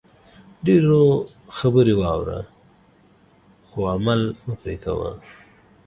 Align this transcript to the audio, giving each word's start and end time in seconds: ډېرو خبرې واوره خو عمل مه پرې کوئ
ډېرو 0.65 1.03
خبرې 1.57 1.93
واوره 2.01 2.39
خو 3.67 3.77
عمل 3.93 4.21
مه 4.45 4.55
پرې 4.61 4.75
کوئ 4.83 5.15